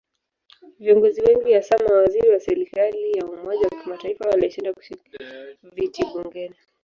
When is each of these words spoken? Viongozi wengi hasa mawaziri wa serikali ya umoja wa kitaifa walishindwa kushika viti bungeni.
Viongozi 0.79 1.21
wengi 1.21 1.53
hasa 1.53 1.77
mawaziri 1.89 2.29
wa 2.29 2.39
serikali 2.39 3.11
ya 3.11 3.25
umoja 3.25 3.67
wa 3.91 3.97
kitaifa 3.97 4.29
walishindwa 4.29 4.73
kushika 4.73 5.25
viti 5.73 6.03
bungeni. 6.05 6.55